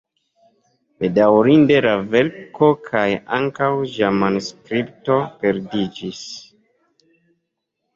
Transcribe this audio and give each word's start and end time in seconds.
Bedaŭrinde 1.03 1.77
la 1.87 1.91
verko 2.15 2.71
kaj 2.89 3.05
ankaŭ 3.39 3.71
ĝia 3.95 4.13
manuskripto 4.25 5.23
perdiĝis. 5.47 6.29